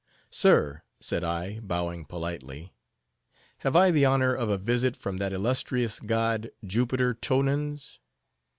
"Sir," 0.31 0.81
said 0.99 1.23
I, 1.23 1.59
bowing 1.59 2.05
politely, 2.05 2.73
"have 3.59 3.75
I 3.75 3.91
the 3.91 4.03
honor 4.03 4.33
of 4.33 4.49
a 4.49 4.57
visit 4.57 4.97
from 4.97 5.17
that 5.17 5.31
illustrious 5.31 5.99
god, 5.99 6.49
Jupiter 6.65 7.13
Tonans? 7.13 7.99